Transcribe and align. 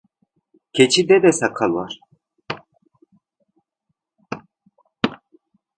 Keçide 0.75 1.17
de 1.23 1.31
sakal 1.39 1.71
var. 1.75 1.93